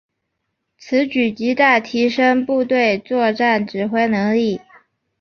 [0.79, 4.59] 此举极大提升部队作战指挥能力。